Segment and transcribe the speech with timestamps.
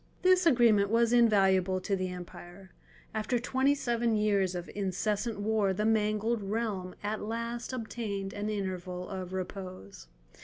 [0.23, 2.71] This agreement was invaluable to the empire.
[3.13, 9.07] After twenty seven years of incessant war the mangled realm at last obtained an interval
[9.07, 10.07] of repose.